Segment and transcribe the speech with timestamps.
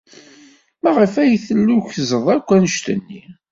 [0.81, 3.21] Maɣef ay tellukkzed akk anect-nni?